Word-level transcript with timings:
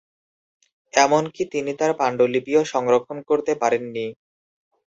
এমনকি 0.93 1.43
তিনি 1.53 1.71
তাঁর 1.79 1.91
পান্ডুলিপিও 1.99 2.61
সংরক্ষণ 2.73 3.17
করতে 3.29 3.51
পারেননি। 3.61 4.05